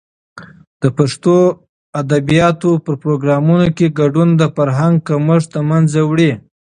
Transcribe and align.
د 0.81 0.83
پښتو 0.97 1.35
ادبیاتو 2.01 2.69
په 2.85 2.91
پروګرامونو 3.01 3.67
کې 3.77 3.95
ګډون، 3.99 4.29
د 4.35 4.43
فرهنګ 4.55 4.95
کمښت 5.07 5.47
د 5.53 5.57
منځه 5.69 5.99
وړي. 6.09 6.31